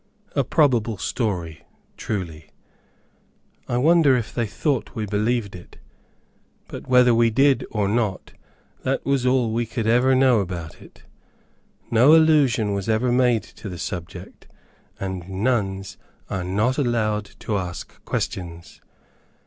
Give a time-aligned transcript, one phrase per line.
[0.35, 1.63] A probable story,
[1.95, 2.49] truly!
[3.69, 5.77] I wonder if they thought we believed it!
[6.67, 8.33] But whether we did or not,
[8.81, 11.03] that was all we could ever know about it.
[11.91, 14.47] No allusion was ever made to the subject,
[14.99, 15.97] and nuns
[16.31, 18.81] are not allowed to ask questions.